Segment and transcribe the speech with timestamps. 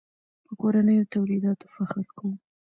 [0.45, 2.33] په کورنیو تولیداتو فخر کوو.